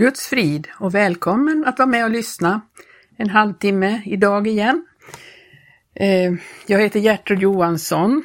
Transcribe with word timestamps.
Guds 0.00 0.26
frid 0.26 0.68
och 0.78 0.94
välkommen 0.94 1.64
att 1.66 1.78
vara 1.78 1.86
med 1.86 2.04
och 2.04 2.10
lyssna 2.10 2.60
en 3.16 3.30
halvtimme 3.30 4.02
idag 4.06 4.46
igen. 4.46 4.86
Eh, 5.94 6.32
jag 6.66 6.80
heter 6.80 7.00
Gertrud 7.00 7.38
Johansson 7.38 8.22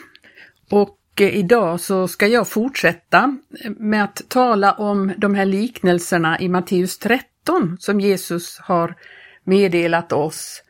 och 0.72 1.00
eh, 1.20 1.38
idag 1.38 1.80
så 1.80 2.08
ska 2.08 2.28
jag 2.28 2.48
fortsätta 2.48 3.38
med 3.78 4.04
att 4.04 4.22
tala 4.28 4.74
om 4.74 5.14
de 5.18 5.36
här 5.36 5.46
liknelserna 5.46 6.40
i 6.40 6.50
Matteus 6.50 6.98
13 6.98 7.78
som 7.80 8.00
Jesus 8.00 8.60
har 8.60 8.96
meddelat 9.44 10.12
oss. 10.12 10.64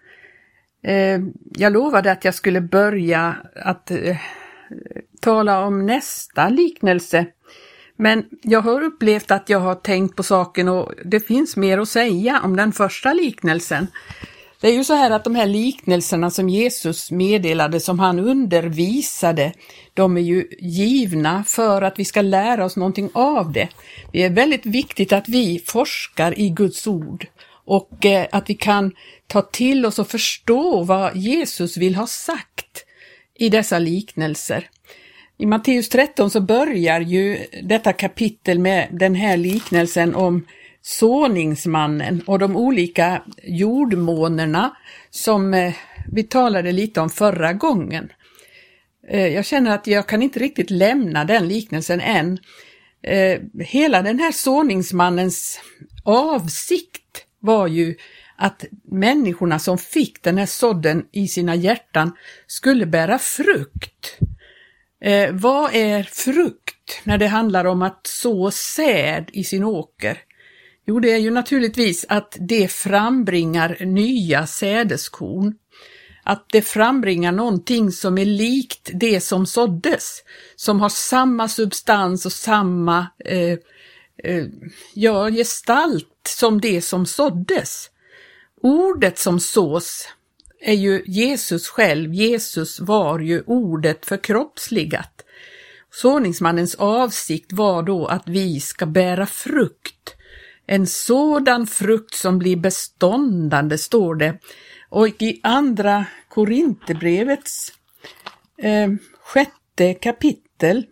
Eh, 0.83 1.19
jag 1.55 1.73
lovade 1.73 2.11
att 2.11 2.25
jag 2.25 2.33
skulle 2.33 2.61
börja 2.61 3.35
att 3.55 3.91
tala 5.21 5.65
om 5.65 5.85
nästa 5.85 6.49
liknelse 6.49 7.25
men 7.95 8.25
jag 8.41 8.61
har 8.61 8.81
upplevt 8.81 9.31
att 9.31 9.49
jag 9.49 9.59
har 9.59 9.75
tänkt 9.75 10.15
på 10.15 10.23
saken 10.23 10.67
och 10.67 10.93
det 11.05 11.19
finns 11.19 11.57
mer 11.57 11.77
att 11.77 11.89
säga 11.89 12.41
om 12.43 12.55
den 12.55 12.71
första 12.71 13.13
liknelsen. 13.13 13.87
Det 14.61 14.67
är 14.67 14.73
ju 14.73 14.83
så 14.83 14.93
här 14.93 15.11
att 15.11 15.23
de 15.23 15.35
här 15.35 15.45
liknelserna 15.45 16.31
som 16.31 16.49
Jesus 16.49 17.11
meddelade, 17.11 17.79
som 17.79 17.99
han 17.99 18.19
undervisade, 18.19 19.53
de 19.93 20.17
är 20.17 20.21
ju 20.21 20.47
givna 20.59 21.43
för 21.43 21.81
att 21.81 21.99
vi 21.99 22.05
ska 22.05 22.21
lära 22.21 22.65
oss 22.65 22.75
någonting 22.75 23.09
av 23.13 23.51
det. 23.51 23.69
Det 24.11 24.23
är 24.23 24.29
väldigt 24.29 24.65
viktigt 24.65 25.13
att 25.13 25.29
vi 25.29 25.63
forskar 25.65 26.39
i 26.39 26.49
Guds 26.49 26.87
ord 26.87 27.27
och 27.65 28.05
eh, 28.05 28.27
att 28.31 28.49
vi 28.49 28.53
kan 28.53 28.91
ta 29.27 29.41
till 29.41 29.85
oss 29.85 29.99
och 29.99 30.07
förstå 30.07 30.83
vad 30.83 31.15
Jesus 31.15 31.77
vill 31.77 31.95
ha 31.95 32.07
sagt 32.07 32.85
i 33.35 33.49
dessa 33.49 33.79
liknelser. 33.79 34.69
I 35.37 35.45
Matteus 35.45 35.89
13 35.89 36.29
så 36.29 36.41
börjar 36.41 36.99
ju 36.99 37.45
detta 37.63 37.93
kapitel 37.93 38.59
med 38.59 38.87
den 38.91 39.15
här 39.15 39.37
liknelsen 39.37 40.15
om 40.15 40.45
såningsmannen 40.81 42.21
och 42.27 42.39
de 42.39 42.55
olika 42.55 43.23
jordmånerna 43.43 44.75
som 45.09 45.53
eh, 45.53 45.73
vi 46.11 46.23
talade 46.23 46.71
lite 46.71 47.01
om 47.01 47.09
förra 47.09 47.53
gången. 47.53 48.11
Eh, 49.07 49.27
jag 49.27 49.45
känner 49.45 49.75
att 49.75 49.87
jag 49.87 50.07
kan 50.07 50.21
inte 50.21 50.39
riktigt 50.39 50.69
lämna 50.69 51.25
den 51.25 51.47
liknelsen 51.47 52.01
än. 52.01 52.37
Eh, 53.03 53.39
hela 53.59 54.01
den 54.01 54.19
här 54.19 54.31
såningsmannens 54.31 55.59
avsikt 56.03 57.25
var 57.39 57.67
ju 57.67 57.95
att 58.37 58.65
människorna 58.91 59.59
som 59.59 59.77
fick 59.77 60.23
den 60.23 60.37
här 60.37 60.45
sådden 60.45 61.05
i 61.11 61.27
sina 61.27 61.55
hjärtan 61.55 62.11
skulle 62.47 62.85
bära 62.85 63.19
frukt. 63.19 64.19
Eh, 65.05 65.33
vad 65.33 65.75
är 65.75 66.03
frukt 66.03 67.01
när 67.03 67.17
det 67.17 67.27
handlar 67.27 67.65
om 67.65 67.81
att 67.81 68.07
så 68.07 68.51
säd 68.51 69.29
i 69.33 69.43
sin 69.43 69.63
åker? 69.63 70.17
Jo, 70.87 70.99
det 70.99 71.11
är 71.11 71.17
ju 71.17 71.31
naturligtvis 71.31 72.05
att 72.09 72.37
det 72.39 72.67
frambringar 72.67 73.77
nya 73.79 74.47
sädeskorn. 74.47 75.55
Att 76.23 76.45
det 76.51 76.61
frambringar 76.61 77.31
någonting 77.31 77.91
som 77.91 78.17
är 78.17 78.25
likt 78.25 78.89
det 78.93 79.21
som 79.21 79.45
såddes, 79.45 80.23
som 80.55 80.81
har 80.81 80.89
samma 80.89 81.47
substans 81.47 82.25
och 82.25 82.31
samma 82.31 83.07
eh, 83.25 83.57
eh, 84.23 84.45
ja, 84.93 85.29
gestalt 85.29 86.27
som 86.27 86.61
det 86.61 86.81
som 86.81 87.05
såddes. 87.05 87.89
Ordet 88.61 89.17
som 89.17 89.39
sås 89.39 90.07
är 90.65 90.73
ju 90.73 91.03
Jesus 91.05 91.67
själv. 91.67 92.13
Jesus 92.13 92.79
var 92.79 93.19
ju 93.19 93.43
ordet 93.45 94.05
förkroppsligat. 94.05 95.25
Såningsmannens 95.91 96.75
avsikt 96.75 97.53
var 97.53 97.83
då 97.83 98.05
att 98.05 98.23
vi 98.25 98.59
ska 98.59 98.85
bära 98.85 99.25
frukt. 99.25 100.15
En 100.67 100.87
sådan 100.87 101.67
frukt 101.67 102.15
som 102.15 102.39
blir 102.39 102.55
beståndande, 102.55 103.77
står 103.77 104.15
det. 104.15 104.39
Och 104.89 105.07
i 105.07 105.39
andra 105.43 106.05
Korinthierbrevets 106.29 107.73
eh, 108.57 108.89
sjätte 109.21 109.93
kapitel, 109.93 110.85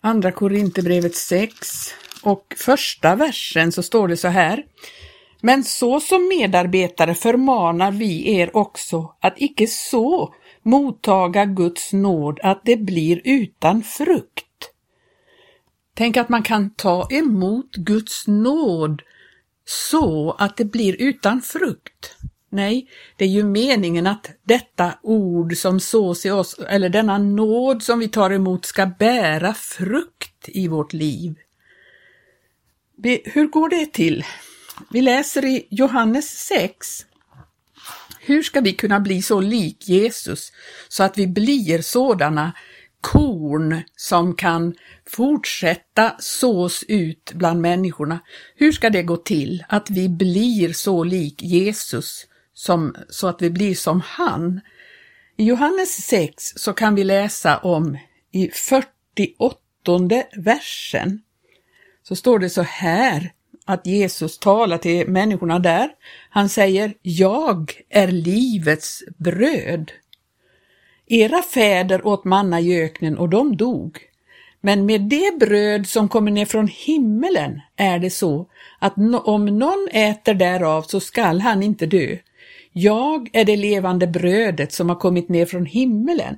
andra 0.00 0.32
Korinthierbrevet 0.32 1.16
6 1.16 1.94
och 2.22 2.54
första 2.56 3.16
versen 3.16 3.72
så 3.72 3.82
står 3.82 4.08
det 4.08 4.16
så 4.16 4.28
här. 4.28 4.64
Men 5.42 5.64
så 5.64 6.00
som 6.00 6.28
medarbetare 6.28 7.14
förmanar 7.14 7.90
vi 7.92 8.34
er 8.34 8.56
också 8.56 9.14
att 9.20 9.34
icke 9.36 9.66
så 9.66 10.34
mottaga 10.62 11.44
Guds 11.44 11.92
nåd 11.92 12.40
att 12.42 12.60
det 12.64 12.76
blir 12.76 13.20
utan 13.24 13.82
frukt. 13.82 14.46
Tänk 15.94 16.16
att 16.16 16.28
man 16.28 16.42
kan 16.42 16.70
ta 16.70 17.08
emot 17.10 17.74
Guds 17.74 18.26
nåd 18.26 19.02
så 19.64 20.36
att 20.38 20.56
det 20.56 20.64
blir 20.64 20.96
utan 21.02 21.42
frukt. 21.42 22.16
Nej, 22.52 22.88
det 23.16 23.24
är 23.24 23.28
ju 23.28 23.44
meningen 23.44 24.06
att 24.06 24.30
detta 24.42 24.92
ord 25.02 25.56
som 25.56 25.80
sås 25.80 26.26
i 26.26 26.30
oss, 26.30 26.58
eller 26.68 26.88
denna 26.88 27.18
nåd 27.18 27.82
som 27.82 27.98
vi 27.98 28.08
tar 28.08 28.30
emot, 28.30 28.64
ska 28.64 28.86
bära 28.86 29.54
frukt 29.54 30.48
i 30.48 30.68
vårt 30.68 30.92
liv. 30.92 31.34
Hur 33.24 33.46
går 33.46 33.68
det 33.68 33.92
till? 33.92 34.24
Vi 34.90 35.00
läser 35.00 35.44
i 35.44 35.66
Johannes 35.70 36.46
6. 36.46 37.06
Hur 38.20 38.42
ska 38.42 38.60
vi 38.60 38.72
kunna 38.72 39.00
bli 39.00 39.22
så 39.22 39.40
lik 39.40 39.88
Jesus 39.88 40.52
så 40.88 41.02
att 41.02 41.18
vi 41.18 41.26
blir 41.26 41.82
sådana 41.82 42.52
korn 43.00 43.82
som 43.96 44.34
kan 44.34 44.74
fortsätta 45.06 46.16
sås 46.18 46.84
ut 46.88 47.32
bland 47.34 47.60
människorna? 47.60 48.18
Hur 48.56 48.72
ska 48.72 48.90
det 48.90 49.02
gå 49.02 49.16
till 49.16 49.64
att 49.68 49.90
vi 49.90 50.08
blir 50.08 50.72
så 50.72 51.04
lik 51.04 51.42
Jesus 51.42 52.26
som, 52.54 52.96
så 53.08 53.28
att 53.28 53.42
vi 53.42 53.50
blir 53.50 53.74
som 53.74 54.00
han? 54.00 54.60
I 55.36 55.44
Johannes 55.44 56.06
6 56.06 56.52
så 56.56 56.72
kan 56.72 56.94
vi 56.94 57.04
läsa 57.04 57.58
om 57.58 57.98
i 58.32 58.48
48 58.48 59.58
versen 60.36 61.22
så 62.02 62.16
står 62.16 62.38
det 62.38 62.50
så 62.50 62.62
här 62.62 63.32
att 63.70 63.86
Jesus 63.86 64.38
talar 64.38 64.78
till 64.78 65.08
människorna 65.08 65.58
där. 65.58 65.88
Han 66.30 66.48
säger 66.48 66.94
Jag 67.02 67.72
är 67.88 68.08
livets 68.08 69.02
bröd. 69.18 69.92
Era 71.06 71.42
fäder 71.42 72.06
åt 72.06 72.24
manna 72.24 72.60
i 72.60 72.82
öknen 72.82 73.18
och 73.18 73.28
de 73.28 73.56
dog. 73.56 73.98
Men 74.60 74.86
med 74.86 75.00
det 75.00 75.38
bröd 75.38 75.86
som 75.86 76.08
kommer 76.08 76.30
ner 76.30 76.46
från 76.46 76.68
himmelen 76.68 77.60
är 77.76 77.98
det 77.98 78.10
så 78.10 78.46
att 78.78 78.94
om 79.24 79.46
någon 79.46 79.88
äter 79.92 80.34
därav 80.34 80.82
så 80.82 81.00
skall 81.00 81.40
han 81.40 81.62
inte 81.62 81.86
dö. 81.86 82.16
Jag 82.72 83.30
är 83.32 83.44
det 83.44 83.56
levande 83.56 84.06
brödet 84.06 84.72
som 84.72 84.88
har 84.88 84.96
kommit 84.96 85.28
ner 85.28 85.46
från 85.46 85.66
himmelen. 85.66 86.36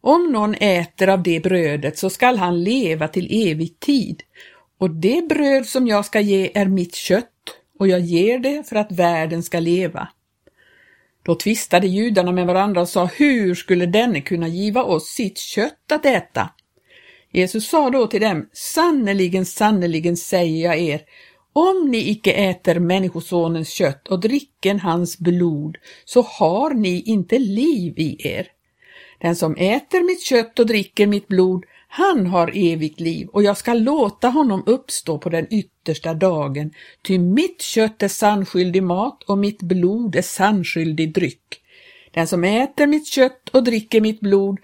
Om 0.00 0.32
någon 0.32 0.54
äter 0.54 1.08
av 1.08 1.22
det 1.22 1.40
brödet 1.42 1.98
så 1.98 2.10
skall 2.10 2.36
han 2.36 2.64
leva 2.64 3.08
till 3.08 3.50
evig 3.50 3.80
tid 3.80 4.22
och 4.80 4.90
det 4.90 5.28
bröd 5.28 5.66
som 5.66 5.86
jag 5.86 6.04
ska 6.04 6.20
ge 6.20 6.50
är 6.54 6.66
mitt 6.66 6.94
kött 6.94 7.26
och 7.78 7.88
jag 7.88 8.00
ger 8.00 8.38
det 8.38 8.68
för 8.68 8.76
att 8.76 8.92
världen 8.92 9.42
ska 9.42 9.60
leva. 9.60 10.08
Då 11.22 11.34
tvistade 11.34 11.86
judarna 11.86 12.32
med 12.32 12.46
varandra 12.46 12.80
och 12.80 12.88
sa, 12.88 13.04
hur 13.04 13.54
skulle 13.54 13.86
denne 13.86 14.20
kunna 14.20 14.48
giva 14.48 14.82
oss 14.82 15.08
sitt 15.08 15.38
kött 15.38 15.92
att 15.92 16.06
äta? 16.06 16.50
Jesus 17.32 17.68
sa 17.68 17.90
då 17.90 18.06
till 18.06 18.20
dem, 18.20 18.48
sannerligen, 18.52 19.46
sannerligen 19.46 20.16
säger 20.16 20.64
jag 20.64 20.78
er, 20.78 21.00
om 21.52 21.88
ni 21.90 22.10
icke 22.10 22.32
äter 22.32 22.78
Människosonens 22.78 23.68
kött 23.68 24.08
och 24.08 24.20
dricken 24.20 24.80
hans 24.80 25.18
blod, 25.18 25.76
så 26.04 26.22
har 26.22 26.74
ni 26.74 27.02
inte 27.02 27.38
liv 27.38 27.98
i 27.98 28.28
er. 28.28 28.46
Den 29.20 29.36
som 29.36 29.56
äter 29.56 30.06
mitt 30.06 30.22
kött 30.22 30.58
och 30.58 30.66
dricker 30.66 31.06
mitt 31.06 31.28
blod 31.28 31.64
han 31.92 32.26
har 32.26 32.50
evigt 32.54 33.00
liv 33.00 33.28
och 33.28 33.42
jag 33.42 33.56
ska 33.56 33.74
låta 33.74 34.28
honom 34.28 34.62
uppstå 34.66 35.18
på 35.18 35.28
den 35.28 35.46
yttersta 35.50 36.14
dagen, 36.14 36.70
ty 37.06 37.18
mitt 37.18 37.62
kött 37.62 38.02
är 38.02 38.08
sannskyldig 38.08 38.82
mat 38.82 39.22
och 39.22 39.38
mitt 39.38 39.62
blod 39.62 40.16
är 40.16 40.22
sannskyldig 40.22 41.14
dryck. 41.14 41.60
Den 42.10 42.26
som 42.26 42.44
äter 42.44 42.86
mitt 42.86 43.06
kött 43.06 43.48
och 43.48 43.64
dricker 43.64 44.00
mitt 44.00 44.20
blod, 44.20 44.58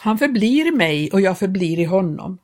han 0.00 0.18
förblir 0.18 0.66
i 0.66 0.70
mig 0.70 1.10
och 1.12 1.20
jag 1.20 1.38
förblir 1.38 1.78
i 1.78 1.84
honom. 1.84 2.38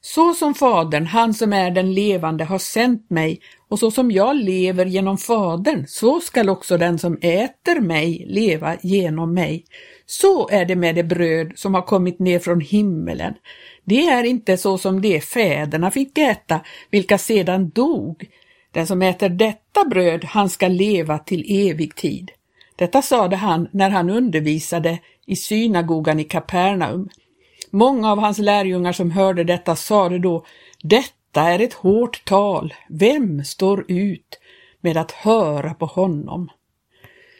Så 0.00 0.34
som 0.34 0.54
Fadern, 0.54 1.06
han 1.06 1.34
som 1.34 1.52
är 1.52 1.70
den 1.70 1.94
levande, 1.94 2.44
har 2.44 2.58
sänt 2.58 3.10
mig 3.10 3.40
och 3.68 3.78
så 3.78 3.90
som 3.90 4.10
jag 4.10 4.36
lever 4.36 4.86
genom 4.86 5.18
Fadern, 5.18 5.84
så 5.88 6.20
skall 6.20 6.48
också 6.48 6.78
den 6.78 6.98
som 6.98 7.18
äter 7.20 7.80
mig 7.80 8.24
leva 8.28 8.76
genom 8.82 9.34
mig. 9.34 9.64
Så 10.10 10.48
är 10.48 10.64
det 10.64 10.76
med 10.76 10.94
det 10.94 11.02
bröd 11.02 11.52
som 11.54 11.74
har 11.74 11.82
kommit 11.82 12.18
ner 12.18 12.38
från 12.38 12.60
himmelen. 12.60 13.34
Det 13.84 14.06
är 14.06 14.24
inte 14.24 14.56
så 14.56 14.78
som 14.78 15.00
de 15.00 15.20
fäderna 15.20 15.90
fick 15.90 16.18
äta, 16.18 16.60
vilka 16.90 17.18
sedan 17.18 17.70
dog. 17.70 18.26
Den 18.72 18.86
som 18.86 19.02
äter 19.02 19.28
detta 19.28 19.84
bröd, 19.84 20.24
han 20.24 20.48
ska 20.48 20.68
leva 20.68 21.18
till 21.18 21.68
evig 21.70 21.94
tid. 21.94 22.30
Detta 22.76 23.02
sade 23.02 23.36
han 23.36 23.68
när 23.72 23.90
han 23.90 24.10
undervisade 24.10 24.98
i 25.26 25.36
synagogan 25.36 26.20
i 26.20 26.24
Kapernaum. 26.24 27.08
Många 27.70 28.12
av 28.12 28.18
hans 28.18 28.38
lärjungar 28.38 28.92
som 28.92 29.10
hörde 29.10 29.44
detta 29.44 29.76
sade 29.76 30.18
då, 30.18 30.44
Detta 30.82 31.42
är 31.42 31.58
ett 31.58 31.74
hårt 31.74 32.24
tal. 32.24 32.74
Vem 32.88 33.44
står 33.44 33.84
ut 33.88 34.40
med 34.80 34.96
att 34.96 35.12
höra 35.12 35.74
på 35.74 35.86
honom? 35.86 36.50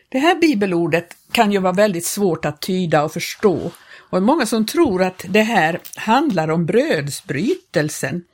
Det 0.09 0.19
här 0.19 0.35
bibelordet 0.35 1.18
kan 1.33 1.53
ju 1.53 1.59
vara 1.59 1.73
väldigt 1.73 2.07
svårt 2.07 2.45
att 2.45 2.61
tyda 2.61 3.03
och 3.03 3.13
förstå 3.13 3.71
och 4.11 4.23
många 4.23 4.47
som 4.47 4.67
tror 4.67 5.03
att 5.03 5.25
det 5.29 5.43
här 5.43 5.81
handlar 5.97 6.51
om 6.51 6.67
brödsbrytelsen. 6.67 8.25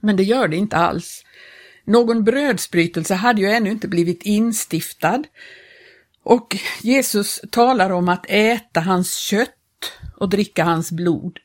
Men 0.00 0.16
det 0.16 0.22
gör 0.22 0.48
det 0.48 0.56
inte 0.56 0.76
alls. 0.76 1.24
Någon 1.84 2.24
brödsbrytelse 2.24 3.14
hade 3.14 3.40
ju 3.40 3.50
ännu 3.50 3.70
inte 3.70 3.88
blivit 3.88 4.22
instiftad 4.22 5.24
och 6.22 6.56
Jesus 6.82 7.40
talar 7.50 7.90
om 7.90 8.08
att 8.08 8.26
äta 8.28 8.80
hans 8.80 9.14
kött 9.14 9.92
och 10.16 10.28
dricka 10.28 10.64
hans 10.64 10.92
blod. 10.92 11.38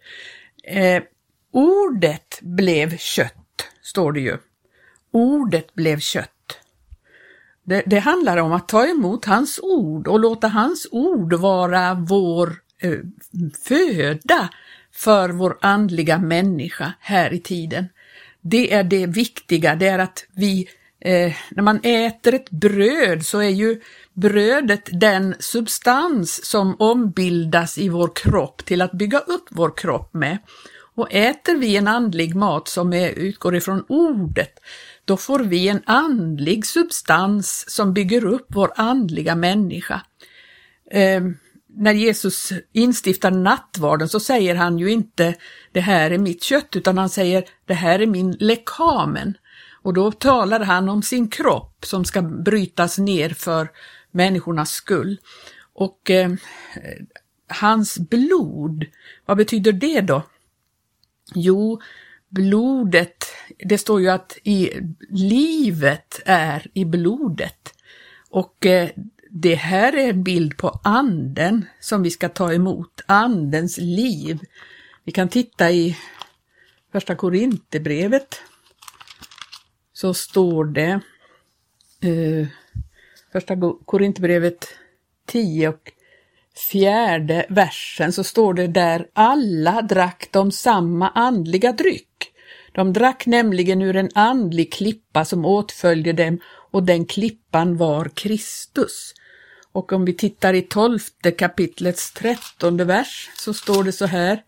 Eh, 0.63 1.03
ordet 1.51 2.39
blev 2.41 2.97
kött, 2.97 3.67
står 3.81 4.11
det 4.11 4.19
ju. 4.19 4.37
Ordet 5.11 5.73
blev 5.73 5.99
kött. 5.99 6.32
Det, 7.63 7.83
det, 7.85 7.99
handlar 7.99 8.37
om 8.37 8.51
att 8.51 8.67
ta 8.67 8.87
emot 8.87 9.25
hans 9.25 9.59
ord 9.63 10.07
och 10.07 10.19
låta 10.19 10.47
hans 10.47 10.87
ord 10.91 11.33
vara 11.33 11.93
vår 11.93 12.55
eh, 12.81 12.99
föda 13.67 14.49
för 14.93 15.29
vår 15.29 15.57
andliga 15.61 16.17
människa 16.17 16.93
här 16.99 17.33
i 17.33 17.39
tiden. 17.39 17.85
Det 18.41 18.73
är 18.73 18.83
det 18.83 19.05
viktiga, 19.05 19.75
det 19.75 19.87
är 19.87 19.99
att 19.99 20.25
vi, 20.31 20.69
eh, 20.99 21.33
när 21.49 21.63
man 21.63 21.79
äter 21.83 22.33
ett 22.33 22.49
bröd 22.49 23.25
så 23.25 23.39
är 23.39 23.49
ju 23.49 23.81
brödet 24.13 24.89
den 24.91 25.35
substans 25.39 26.45
som 26.45 26.75
ombildas 26.79 27.77
i 27.77 27.89
vår 27.89 28.11
kropp 28.15 28.65
till 28.65 28.81
att 28.81 28.91
bygga 28.91 29.19
upp 29.19 29.47
vår 29.49 29.77
kropp 29.77 30.13
med. 30.13 30.37
Och 30.95 31.13
äter 31.13 31.55
vi 31.55 31.77
en 31.77 31.87
andlig 31.87 32.35
mat 32.35 32.67
som 32.67 32.93
är, 32.93 33.09
utgår 33.09 33.55
ifrån 33.55 33.85
ordet, 33.87 34.59
då 35.05 35.17
får 35.17 35.39
vi 35.39 35.67
en 35.67 35.81
andlig 35.85 36.65
substans 36.65 37.65
som 37.67 37.93
bygger 37.93 38.25
upp 38.25 38.45
vår 38.49 38.71
andliga 38.75 39.35
människa. 39.35 40.01
Eh, 40.91 41.21
när 41.75 41.93
Jesus 41.93 42.53
instiftar 42.71 43.31
nattvarden 43.31 44.09
så 44.09 44.19
säger 44.19 44.55
han 44.55 44.79
ju 44.79 44.91
inte 44.91 45.35
det 45.71 45.81
här 45.81 46.11
är 46.11 46.17
mitt 46.17 46.43
kött 46.43 46.75
utan 46.75 46.97
han 46.97 47.09
säger 47.09 47.43
det 47.65 47.73
här 47.73 47.99
är 47.99 48.07
min 48.07 48.31
lekamen. 48.31 49.37
Och 49.81 49.93
då 49.93 50.11
talar 50.11 50.59
han 50.59 50.89
om 50.89 51.03
sin 51.03 51.27
kropp 51.27 51.85
som 51.85 52.05
ska 52.05 52.21
brytas 52.21 52.97
ner 52.97 53.29
för 53.29 53.69
människornas 54.11 54.71
skull. 54.71 55.17
Och 55.73 56.09
eh, 56.09 56.31
hans 57.47 57.99
blod, 57.99 58.85
vad 59.25 59.37
betyder 59.37 59.71
det 59.71 60.01
då? 60.01 60.23
Jo, 61.35 61.81
blodet, 62.33 63.25
det 63.57 63.77
står 63.77 64.01
ju 64.01 64.09
att 64.09 64.37
i, 64.43 64.69
livet 65.09 66.19
är 66.25 66.67
i 66.73 66.85
blodet. 66.85 67.73
Och 68.29 68.65
eh, 68.65 68.89
det 69.29 69.55
här 69.55 69.97
är 69.97 70.09
en 70.09 70.23
bild 70.23 70.57
på 70.57 70.79
anden 70.83 71.65
som 71.79 72.03
vi 72.03 72.09
ska 72.09 72.29
ta 72.29 72.53
emot, 72.53 73.01
andens 73.05 73.77
liv. 73.77 74.39
Vi 75.03 75.11
kan 75.11 75.29
titta 75.29 75.71
i 75.71 75.97
första 76.91 77.15
Korinthierbrevet. 77.15 78.41
Så 79.93 80.13
står 80.13 80.65
det, 80.65 80.99
eh, 82.01 82.47
första 83.31 83.55
Korinthierbrevet 83.85 84.67
10 85.25 85.69
och 85.69 85.91
fjärde 86.71 87.45
versen 87.49 88.13
så 88.13 88.23
står 88.23 88.53
det 88.53 88.67
där 88.67 89.07
alla 89.13 89.81
drack 89.81 90.27
de 90.31 90.51
samma 90.51 91.09
andliga 91.09 91.71
dryck. 91.71 92.07
De 92.71 92.93
drack 92.93 93.25
nämligen 93.25 93.81
ur 93.81 93.95
en 93.95 94.09
andlig 94.15 94.73
klippa 94.73 95.25
som 95.25 95.45
åtföljde 95.45 96.13
dem 96.13 96.39
och 96.71 96.83
den 96.83 97.05
klippan 97.05 97.77
var 97.77 98.09
Kristus. 98.13 99.13
Och 99.71 99.93
om 99.93 100.05
vi 100.05 100.13
tittar 100.13 100.53
i 100.53 100.61
tolfte 100.61 101.31
kapitlets 101.31 102.13
trettonde 102.13 102.85
vers 102.85 103.29
så 103.35 103.53
står 103.53 103.83
det 103.83 103.91
så 103.91 104.05
här. 104.05 104.43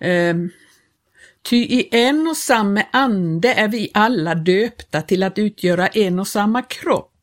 Ehm, 0.00 0.50
Ty 1.42 1.56
i 1.56 1.88
en 1.90 2.26
och 2.26 2.36
samma 2.36 2.82
ande 2.90 3.54
är 3.54 3.68
vi 3.68 3.90
alla 3.94 4.34
döpta 4.34 5.02
till 5.02 5.22
att 5.22 5.38
utgöra 5.38 5.86
en 5.86 6.18
och 6.18 6.28
samma 6.28 6.62
kropp, 6.62 7.13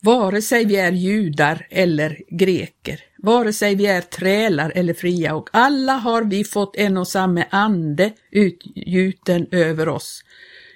vare 0.00 0.42
sig 0.42 0.64
vi 0.64 0.76
är 0.76 0.92
judar 0.92 1.66
eller 1.70 2.20
greker, 2.30 3.00
vare 3.18 3.52
sig 3.52 3.74
vi 3.74 3.86
är 3.86 4.00
trälar 4.00 4.72
eller 4.74 4.94
fria, 4.94 5.34
och 5.34 5.48
alla 5.52 5.92
har 5.92 6.22
vi 6.22 6.44
fått 6.44 6.76
en 6.76 6.96
och 6.96 7.08
samma 7.08 7.44
ande 7.50 8.12
utgjuten 8.30 9.46
över 9.50 9.88
oss. 9.88 10.24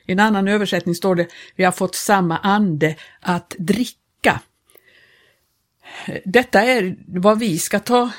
I 0.07 0.13
en 0.13 0.21
annan 0.21 0.49
översättning 0.49 0.95
står 0.95 1.15
det, 1.15 1.27
vi 1.57 1.65
har 1.65 1.73
fått 1.73 1.95
samma 1.95 2.39
ande 2.39 2.97
att 3.21 3.55
dricka. 3.59 4.41
Detta 6.25 6.63
är 6.63 6.97
vad 7.07 7.39
vi 7.39 7.59
ska 7.59 7.79
ta 7.79 8.11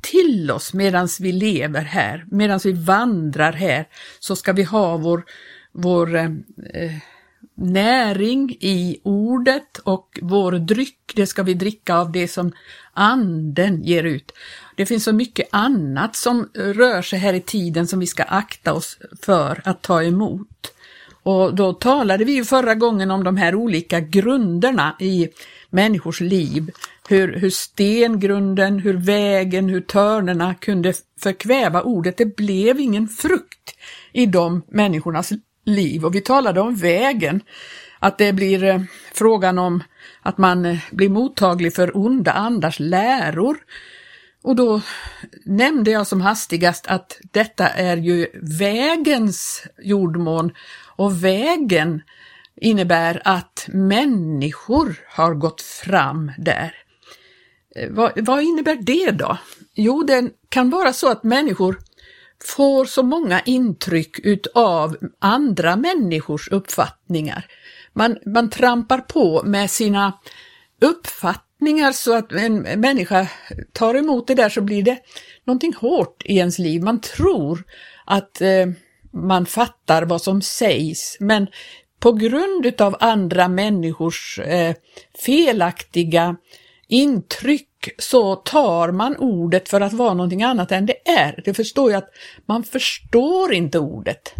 till 0.00 0.50
oss 0.50 0.74
medan 0.74 1.08
vi 1.20 1.32
lever 1.32 1.82
här, 1.82 2.26
medan 2.30 2.60
vi 2.64 2.72
vandrar 2.72 3.52
här, 3.52 3.88
så 4.20 4.36
ska 4.36 4.52
vi 4.52 4.62
ha 4.62 4.96
vår, 4.96 5.24
vår 5.72 6.16
eh, 6.16 6.30
näring 7.54 8.56
i 8.60 9.00
ordet 9.02 9.78
och 9.78 10.18
vår 10.22 10.52
dryck, 10.52 11.12
det 11.14 11.26
ska 11.26 11.42
vi 11.42 11.54
dricka 11.54 11.96
av 11.96 12.12
det 12.12 12.28
som 12.28 12.52
anden 12.92 13.82
ger 13.82 14.04
ut. 14.04 14.32
Det 14.76 14.86
finns 14.86 15.04
så 15.04 15.12
mycket 15.12 15.48
annat 15.52 16.16
som 16.16 16.48
rör 16.54 17.02
sig 17.02 17.18
här 17.18 17.34
i 17.34 17.40
tiden 17.40 17.86
som 17.86 17.98
vi 17.98 18.06
ska 18.06 18.22
akta 18.22 18.72
oss 18.72 18.98
för 19.22 19.60
att 19.64 19.82
ta 19.82 20.02
emot. 20.02 20.72
Och 21.22 21.54
då 21.54 21.72
talade 21.72 22.24
vi 22.24 22.32
ju 22.32 22.44
förra 22.44 22.74
gången 22.74 23.10
om 23.10 23.24
de 23.24 23.36
här 23.36 23.54
olika 23.54 24.00
grunderna 24.00 24.96
i 25.00 25.28
människors 25.70 26.20
liv. 26.20 26.70
Hur, 27.08 27.32
hur 27.32 27.50
stengrunden, 27.50 28.78
hur 28.78 28.94
vägen, 28.94 29.68
hur 29.68 29.80
törnerna 29.80 30.54
kunde 30.54 30.94
förkväva 31.20 31.82
ordet. 31.82 32.16
Det 32.16 32.36
blev 32.36 32.80
ingen 32.80 33.08
frukt 33.08 33.76
i 34.12 34.26
de 34.26 34.62
människornas 34.68 35.32
liv. 35.64 36.04
Och 36.04 36.14
vi 36.14 36.20
talade 36.20 36.60
om 36.60 36.74
vägen, 36.74 37.40
att 37.98 38.18
det 38.18 38.32
blir 38.32 38.64
eh, 38.64 38.80
frågan 39.14 39.58
om 39.58 39.82
att 40.22 40.38
man 40.38 40.66
eh, 40.66 40.78
blir 40.90 41.08
mottaglig 41.08 41.74
för 41.74 41.96
onda 41.96 42.32
andars 42.32 42.80
läror. 42.80 43.56
Och 44.42 44.56
då 44.56 44.80
nämnde 45.44 45.90
jag 45.90 46.06
som 46.06 46.20
hastigast 46.20 46.86
att 46.86 47.20
detta 47.32 47.68
är 47.68 47.96
ju 47.96 48.26
vägens 48.42 49.66
jordmån 49.82 50.52
och 50.96 51.24
vägen 51.24 52.02
innebär 52.56 53.22
att 53.24 53.66
människor 53.68 54.96
har 55.08 55.34
gått 55.34 55.60
fram 55.60 56.32
där. 56.38 56.74
Eh, 57.76 57.90
vad, 57.90 58.26
vad, 58.26 58.42
innebär 58.42 58.78
det 58.80 59.10
då? 59.10 59.38
Jo, 59.74 60.02
det 60.02 60.30
kan 60.48 60.70
vara 60.70 60.92
så 60.92 61.08
att 61.10 61.24
människor 61.24 61.78
får 62.44 62.84
så 62.84 63.02
många 63.02 63.40
intryck 63.40 64.18
utav 64.18 64.96
andra 65.18 65.76
människors 65.76 66.48
uppfattningar. 66.48 67.46
Man, 67.92 68.18
man 68.26 68.50
trampar 68.50 68.98
på 68.98 69.42
med 69.44 69.70
sina 69.70 70.12
uppfattningar 70.80 71.92
så 71.92 72.16
att 72.16 72.32
en 72.32 72.54
människa 72.62 73.28
tar 73.72 73.94
emot 73.94 74.26
det 74.26 74.34
där 74.34 74.48
så 74.48 74.60
blir 74.60 74.82
det 74.82 74.98
någonting 75.44 75.74
hårt 75.74 76.22
i 76.24 76.36
ens 76.36 76.58
liv. 76.58 76.82
Man 76.82 77.00
tror 77.00 77.64
att 78.04 78.40
eh, 78.40 78.66
man 79.12 79.46
fattar 79.46 80.02
vad 80.02 80.22
som 80.22 80.42
sägs 80.42 81.16
men 81.20 81.46
på 82.00 82.12
grund 82.12 82.66
utav 82.66 82.96
andra 83.00 83.48
människors 83.48 84.38
eh, 84.38 84.74
felaktiga 85.24 86.36
intryck 86.88 87.68
så 87.98 88.36
tar 88.36 88.90
man 88.90 89.16
ordet 89.16 89.68
för 89.68 89.80
att 89.80 89.92
vara 89.92 90.14
någonting 90.14 90.42
annat 90.42 90.72
än 90.72 90.86
det 90.86 91.08
är. 91.08 91.42
Det 91.44 91.54
förstår 91.54 91.90
jag 91.90 91.98
att 91.98 92.10
man 92.46 92.64
förstår 92.64 93.52
inte 93.52 93.78
ordet. 93.78 94.34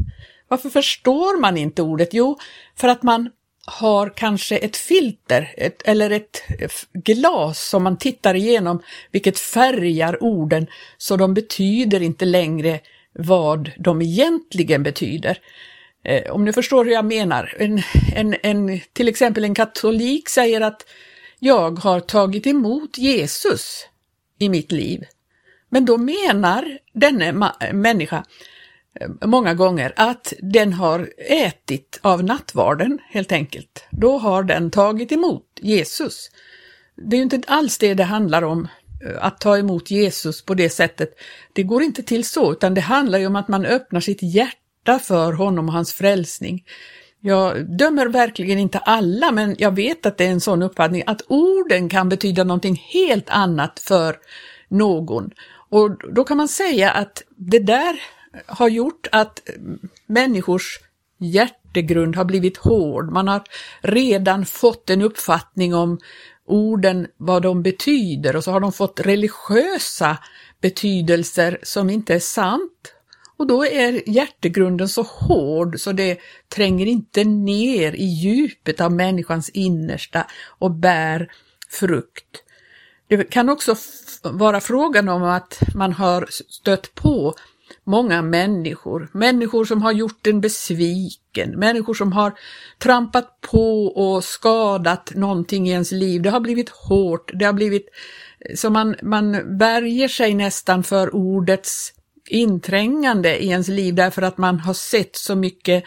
Varför 0.48 0.70
förstår 0.70 1.40
man 1.40 1.56
inte 1.56 1.82
ordet? 1.82 2.08
Jo, 2.12 2.38
för 2.76 2.88
att 2.88 3.02
man 3.02 3.30
har 3.66 4.12
kanske 4.16 4.56
ett 4.56 4.76
filter 4.76 5.54
ett, 5.56 5.82
eller 5.82 6.10
ett 6.10 6.42
glas 6.92 7.68
som 7.68 7.82
man 7.82 7.96
tittar 7.96 8.34
igenom, 8.34 8.82
vilket 9.10 9.38
färgar 9.38 10.22
orden 10.22 10.66
så 10.98 11.16
de 11.16 11.34
betyder 11.34 12.02
inte 12.02 12.24
längre 12.24 12.80
vad 13.12 13.70
de 13.78 14.02
egentligen 14.02 14.82
betyder. 14.82 15.38
Eh, 16.04 16.32
om 16.32 16.44
ni 16.44 16.52
förstår 16.52 16.84
hur 16.84 16.92
jag 16.92 17.04
menar. 17.04 17.54
En, 17.58 17.82
en, 18.14 18.36
en, 18.42 18.80
till 18.92 19.08
exempel 19.08 19.44
en 19.44 19.54
katolik 19.54 20.28
säger 20.28 20.60
att 20.60 20.86
jag 21.44 21.78
har 21.78 22.00
tagit 22.00 22.46
emot 22.46 22.98
Jesus 22.98 23.86
i 24.38 24.48
mitt 24.48 24.72
liv. 24.72 25.04
Men 25.68 25.84
då 25.84 25.98
menar 25.98 26.78
denne 26.92 27.52
människa 27.72 28.24
eh, 29.00 29.08
många 29.26 29.54
gånger 29.54 29.92
att 29.96 30.32
den 30.40 30.72
har 30.72 31.10
ätit 31.18 31.98
av 32.02 32.24
nattvarden 32.24 32.98
helt 33.10 33.32
enkelt. 33.32 33.84
Då 33.90 34.18
har 34.18 34.42
den 34.42 34.70
tagit 34.70 35.12
emot 35.12 35.46
Jesus. 35.60 36.30
Det 36.96 37.16
är 37.16 37.18
ju 37.18 37.22
inte 37.22 37.42
alls 37.46 37.78
det 37.78 37.94
det 37.94 38.04
handlar 38.04 38.42
om, 38.42 38.68
eh, 39.04 39.24
att 39.24 39.40
ta 39.40 39.58
emot 39.58 39.90
Jesus 39.90 40.44
på 40.44 40.54
det 40.54 40.70
sättet. 40.70 41.14
Det 41.52 41.62
går 41.62 41.82
inte 41.82 42.02
till 42.02 42.24
så, 42.24 42.52
utan 42.52 42.74
det 42.74 42.80
handlar 42.80 43.18
ju 43.18 43.26
om 43.26 43.36
att 43.36 43.48
man 43.48 43.66
öppnar 43.66 44.00
sitt 44.00 44.22
hjärta 44.22 44.98
för 44.98 45.32
honom 45.32 45.68
och 45.68 45.74
hans 45.74 45.92
frälsning. 45.92 46.64
Jag 47.24 47.76
dömer 47.78 48.06
verkligen 48.06 48.58
inte 48.58 48.78
alla, 48.78 49.32
men 49.32 49.56
jag 49.58 49.76
vet 49.76 50.06
att 50.06 50.18
det 50.18 50.26
är 50.26 50.30
en 50.30 50.40
sån 50.40 50.62
uppfattning 50.62 51.02
att 51.06 51.22
orden 51.28 51.88
kan 51.88 52.08
betyda 52.08 52.44
någonting 52.44 52.82
helt 52.92 53.30
annat 53.30 53.80
för 53.80 54.16
någon. 54.68 55.30
Och 55.68 56.14
då 56.14 56.24
kan 56.24 56.36
man 56.36 56.48
säga 56.48 56.90
att 56.90 57.22
det 57.36 57.58
där 57.58 58.00
har 58.46 58.68
gjort 58.68 59.06
att 59.12 59.40
människors 60.06 60.80
hjärtegrund 61.18 62.16
har 62.16 62.24
blivit 62.24 62.56
hård. 62.56 63.12
Man 63.12 63.28
har 63.28 63.42
redan 63.80 64.46
fått 64.46 64.90
en 64.90 65.02
uppfattning 65.02 65.74
om 65.74 65.98
orden, 66.46 67.06
vad 67.16 67.42
de 67.42 67.62
betyder 67.62 68.36
och 68.36 68.44
så 68.44 68.50
har 68.50 68.60
de 68.60 68.72
fått 68.72 69.00
religiösa 69.00 70.18
betydelser 70.60 71.58
som 71.62 71.90
inte 71.90 72.14
är 72.14 72.18
sant. 72.18 72.94
Och 73.42 73.48
då 73.48 73.66
är 73.66 74.08
hjärtegrunden 74.08 74.88
så 74.88 75.02
hård 75.02 75.80
så 75.80 75.92
det 75.92 76.18
tränger 76.48 76.86
inte 76.86 77.24
ner 77.24 77.92
i 77.92 78.04
djupet 78.04 78.80
av 78.80 78.92
människans 78.92 79.48
innersta 79.48 80.26
och 80.58 80.70
bär 80.70 81.32
frukt. 81.70 82.42
Det 83.08 83.24
kan 83.24 83.48
också 83.48 83.74
vara 84.22 84.60
frågan 84.60 85.08
om 85.08 85.22
att 85.22 85.60
man 85.74 85.92
har 85.92 86.26
stött 86.30 86.94
på 86.94 87.34
många 87.84 88.22
människor, 88.22 89.08
människor 89.12 89.64
som 89.64 89.82
har 89.82 89.92
gjort 89.92 90.26
en 90.26 90.40
besviken, 90.40 91.50
människor 91.50 91.94
som 91.94 92.12
har 92.12 92.32
trampat 92.78 93.40
på 93.40 93.86
och 93.86 94.24
skadat 94.24 95.12
någonting 95.14 95.68
i 95.68 95.70
ens 95.70 95.92
liv. 95.92 96.22
Det 96.22 96.30
har 96.30 96.40
blivit 96.40 96.68
hårt, 96.68 97.30
det 97.34 97.44
har 97.44 97.52
blivit 97.52 97.88
så 98.54 98.70
man, 98.70 98.96
man 99.02 99.58
värjer 99.58 100.08
sig 100.08 100.34
nästan 100.34 100.82
för 100.82 101.14
ordets 101.14 101.92
inträngande 102.32 103.42
i 103.42 103.48
ens 103.48 103.68
liv 103.68 103.94
därför 103.94 104.22
att 104.22 104.38
man 104.38 104.60
har 104.60 104.74
sett 104.74 105.16
så 105.16 105.34
mycket 105.34 105.84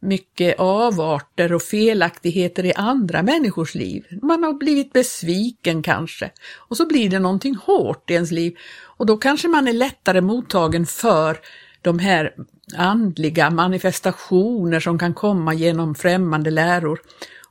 mycket 0.00 0.60
avarter 0.60 1.52
och 1.52 1.62
felaktigheter 1.62 2.64
i 2.64 2.72
andra 2.74 3.22
människors 3.22 3.74
liv. 3.74 4.04
Man 4.22 4.42
har 4.42 4.52
blivit 4.52 4.92
besviken 4.92 5.82
kanske 5.82 6.30
och 6.56 6.76
så 6.76 6.86
blir 6.86 7.10
det 7.10 7.18
någonting 7.18 7.54
hårt 7.54 8.10
i 8.10 8.14
ens 8.14 8.30
liv 8.30 8.56
och 8.82 9.06
då 9.06 9.16
kanske 9.16 9.48
man 9.48 9.68
är 9.68 9.72
lättare 9.72 10.20
mottagen 10.20 10.86
för 10.86 11.38
de 11.82 11.98
här 11.98 12.34
andliga 12.76 13.50
manifestationer 13.50 14.80
som 14.80 14.98
kan 14.98 15.14
komma 15.14 15.54
genom 15.54 15.94
främmande 15.94 16.50
läror 16.50 17.00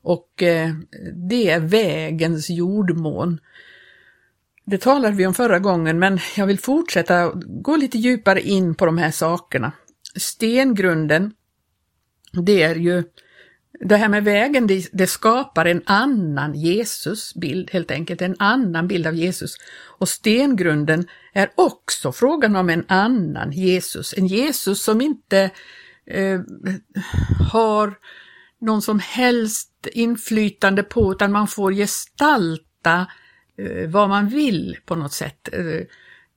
och 0.01 0.44
eh, 0.44 0.70
det 1.29 1.50
är 1.50 1.60
vägens 1.60 2.50
jordmån. 2.50 3.39
Det 4.70 4.78
talade 4.78 5.16
vi 5.16 5.28
om 5.28 5.34
förra 5.34 5.60
gången 5.60 6.00
men 6.00 6.20
jag 6.38 6.48
vill 6.48 6.60
fortsätta 6.60 7.32
gå 7.46 7.76
lite 7.76 7.98
djupare 7.98 8.42
in 8.42 8.76
på 8.76 8.86
de 8.86 8.98
här 8.98 9.12
sakerna. 9.12 9.72
Stengrunden 10.16 11.34
det 12.32 12.64
är 12.64 12.76
ju 12.76 13.04
det 13.80 13.98
här 13.98 14.10
med 14.10 14.24
vägen, 14.24 14.68
det, 14.68 14.90
det 14.92 15.08
skapar 15.08 15.66
en 15.66 15.82
annan 15.86 16.54
Jesusbild 16.56 17.70
helt 17.72 17.92
enkelt, 17.92 18.22
en 18.22 18.36
annan 18.40 18.88
bild 18.88 19.08
av 19.08 19.16
Jesus. 19.16 19.56
Och 20.00 20.10
stengrunden 20.10 21.08
är 21.34 21.50
också 21.56 22.12
frågan 22.12 22.56
om 22.56 22.70
en 22.70 22.86
annan 22.88 23.52
Jesus, 23.52 24.14
en 24.18 24.28
Jesus 24.28 24.84
som 24.84 25.02
inte 25.02 25.50
eh, 26.06 26.40
har 27.52 27.98
någon 28.62 28.82
som 28.82 29.00
helst 29.00 29.88
inflytande 29.92 30.84
på, 30.84 31.12
utan 31.12 31.32
man 31.32 31.48
får 31.48 31.72
gestalta 31.72 33.00
eh, 33.02 33.08
Eh, 33.58 33.90
vad 33.90 34.10
man 34.10 34.30
vill 34.30 34.78
på 34.86 34.96
något 34.96 35.14
sätt. 35.14 35.50
Eh, 35.54 35.88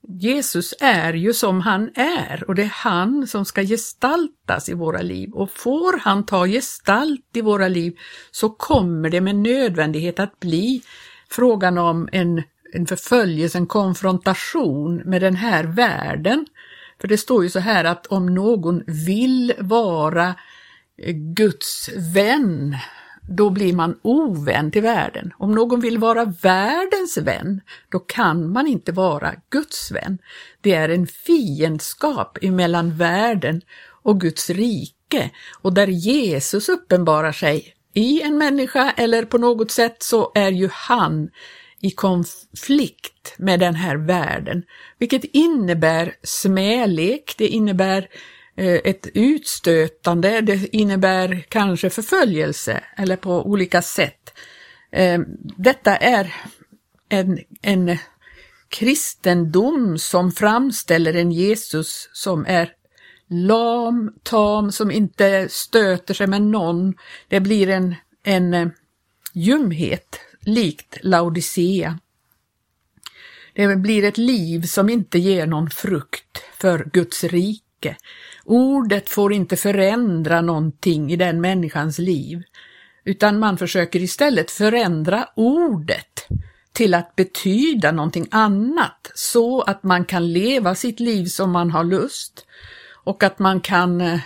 Jesus 0.09 0.75
är 0.81 1.13
ju 1.13 1.33
som 1.33 1.61
han 1.61 1.91
är 1.95 2.45
och 2.49 2.55
det 2.55 2.63
är 2.63 2.75
han 2.75 3.27
som 3.27 3.45
ska 3.45 3.63
gestaltas 3.63 4.69
i 4.69 4.75
våra 4.75 5.03
liv 5.03 5.31
och 5.33 5.51
får 5.51 5.99
han 5.99 6.27
ta 6.27 6.47
gestalt 6.47 7.37
i 7.37 7.41
våra 7.41 7.69
liv 7.69 7.99
så 8.31 8.51
kommer 8.51 9.11
det 9.11 9.21
med 9.21 9.37
nödvändighet 9.37 10.21
att 10.21 10.41
bli 10.41 10.83
frågan 11.29 11.79
om 11.79 12.09
en, 12.13 12.43
en 12.73 12.87
förföljelse, 12.87 13.59
en 13.59 13.67
konfrontation 13.67 14.97
med 14.97 15.23
den 15.23 15.37
här 15.37 15.65
världen. 15.65 16.47
För 17.01 17.09
det 17.09 17.19
står 17.19 17.43
ju 17.43 17.51
så 17.51 17.61
här 17.61 17.85
att 17.85 18.07
om 18.07 18.35
någon 18.35 18.83
vill 18.87 19.53
vara 19.59 20.35
eh, 20.99 21.15
Guds 21.15 21.91
vän 22.15 22.77
då 23.31 23.51
blir 23.51 23.73
man 23.73 23.99
ovän 24.03 24.71
till 24.71 24.83
världen. 24.83 25.33
Om 25.39 25.55
någon 25.55 25.81
vill 25.81 25.99
vara 25.99 26.25
världens 26.25 27.19
vän, 27.19 27.61
då 27.89 27.99
kan 27.99 28.53
man 28.53 28.67
inte 28.67 28.93
vara 28.93 29.35
Guds 29.51 29.91
vän. 29.91 30.19
Det 30.61 30.75
är 30.75 30.89
en 30.89 31.07
fiendskap 31.07 32.39
emellan 32.43 32.97
världen 32.97 33.63
och 34.03 34.21
Guds 34.21 34.51
rike 34.51 35.31
och 35.63 35.73
där 35.73 35.87
Jesus 35.87 36.69
uppenbarar 36.69 37.33
sig 37.33 37.75
i 37.95 38.23
en 38.23 38.39
människa 38.39 38.91
eller 38.97 39.25
på 39.25 39.39
något 39.39 39.71
sätt 39.71 40.03
så 40.03 40.33
är 40.35 40.51
ju 40.51 40.69
han 40.73 41.31
i 41.81 41.91
konflikt 41.91 43.35
med 43.39 43.61
den 43.61 43.75
här 43.75 43.97
världen, 43.97 44.63
vilket 44.99 45.25
innebär 45.25 46.15
smälek, 46.23 47.35
det 47.39 47.49
innebär 47.49 48.01
Eh, 48.03 48.09
Eh, 48.61 48.81
ett 48.85 49.07
utstötande, 49.15 50.41
det 50.41 50.75
innebär 50.77 51.45
kanske 51.49 51.91
förföljelse 51.91 52.85
eller 52.97 53.17
på 53.17 53.47
olika 53.47 53.83
sätt. 53.83 54.39
Eh, 54.93 55.21
detta 55.57 55.97
är 55.97 56.35
en, 57.09 57.39
en 57.63 57.99
kristendom 58.69 59.99
som 59.99 60.33
framställer 60.33 61.15
en 61.15 61.33
Jesus 61.33 62.09
som 62.13 62.47
är 62.49 62.73
lam, 63.29 64.15
tam, 64.23 64.73
som 64.73 64.91
inte 64.91 65.49
stöter 65.51 66.15
sig 66.15 66.27
med 66.27 66.43
någon. 66.43 66.95
Det 67.29 67.41
blir 67.41 67.69
en, 67.69 67.95
en 68.23 68.55
eh, 68.55 68.69
ljumhet 69.33 70.21
likt 70.41 70.99
Laodicea. 71.03 71.99
Det 73.55 73.77
blir 73.77 74.05
ett 74.05 74.19
liv 74.19 74.63
som 74.63 74.89
inte 74.89 75.19
ger 75.19 75.47
någon 75.47 75.71
frukt 75.71 76.43
för 76.59 76.91
Guds 76.93 77.25
rike. 77.25 77.70
Ordet 78.45 79.09
får 79.09 79.33
inte 79.33 79.57
förändra 79.57 80.41
någonting 80.41 81.13
i 81.13 81.17
den 81.17 81.41
människans 81.41 81.99
liv, 81.99 82.43
utan 83.05 83.39
man 83.39 83.59
försöker 83.59 84.01
istället 84.01 84.51
förändra 84.51 85.29
ordet 85.37 86.27
till 86.73 86.95
att 86.95 87.17
betyda 87.17 87.93
någonting 87.93 88.29
annat 88.31 89.11
så 89.15 89.63
att 89.63 89.83
man 89.83 90.05
kan 90.05 90.33
leva 90.33 90.75
sitt 90.75 91.01
liv 91.01 91.25
som 91.25 91.51
man 91.51 91.71
har 91.71 91.85
lust 91.85 92.47
och 93.05 93.23
att 93.23 93.39
man 93.39 93.61
kan 93.61 94.01
eh, 94.01 94.21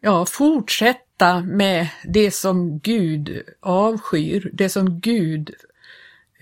ja, 0.00 0.26
fortsätta 0.26 1.40
med 1.40 1.88
det 2.04 2.30
som 2.30 2.78
Gud 2.78 3.42
avskyr, 3.60 4.50
det 4.52 4.68
som 4.68 5.00
Gud 5.00 5.54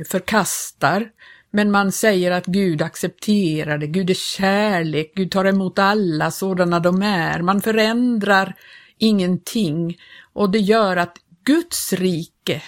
förkastar, 0.08 1.10
men 1.54 1.70
man 1.70 1.92
säger 1.92 2.30
att 2.30 2.46
Gud 2.46 2.82
accepterar 2.82 3.78
det, 3.78 3.86
Gud 3.86 4.10
är 4.10 4.14
kärlek, 4.14 5.12
Gud 5.14 5.30
tar 5.30 5.44
emot 5.44 5.78
alla 5.78 6.30
sådana 6.30 6.80
de 6.80 7.02
är. 7.02 7.42
Man 7.42 7.60
förändrar 7.60 8.54
ingenting 8.98 9.98
och 10.32 10.50
det 10.50 10.58
gör 10.58 10.96
att 10.96 11.18
Guds 11.44 11.92
rike, 11.92 12.62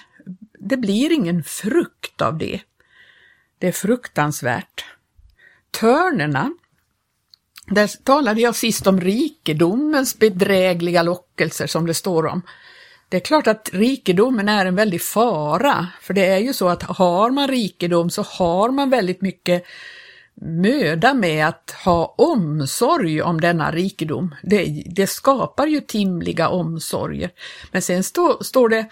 det 0.59 0.77
blir 0.77 1.13
ingen 1.13 1.45
frukt 1.45 2.23
av 2.23 2.39
det. 2.39 2.61
Det 3.59 3.69
är 3.69 3.73
fruktansvärt. 3.73 4.85
Törnerna, 5.71 6.53
där 7.67 7.87
talade 8.05 8.41
jag 8.41 8.57
sist 8.57 8.87
om 8.87 9.01
rikedomens 9.01 10.19
bedrägliga 10.19 11.03
lockelser 11.03 11.67
som 11.67 11.87
det 11.87 11.95
står 11.95 12.27
om. 12.27 12.43
Det 13.09 13.17
är 13.17 13.21
klart 13.21 13.47
att 13.47 13.71
rikedomen 13.73 14.49
är 14.49 14.67
en 14.67 14.75
väldig 14.75 15.03
fara, 15.03 15.87
för 16.01 16.15
det 16.15 16.27
är 16.27 16.39
ju 16.39 16.53
så 16.53 16.69
att 16.69 16.83
har 16.83 17.31
man 17.31 17.49
rikedom 17.49 18.11
så 18.11 18.23
har 18.23 18.71
man 18.71 18.91
väldigt 18.91 19.23
mycket 19.23 19.65
möda 20.41 21.15
med 21.15 21.49
att 21.49 21.75
ha 21.85 22.15
omsorg 22.19 23.23
om 23.23 23.41
denna 23.41 23.73
rikedom. 23.73 24.35
Det, 24.43 24.85
det 24.87 25.07
skapar 25.07 25.67
ju 25.67 25.81
timliga 25.81 26.49
omsorger. 26.49 27.31
Men 27.73 27.83
sen 27.83 28.05
stå, 28.05 28.39
står 28.43 28.69
det 28.69 28.87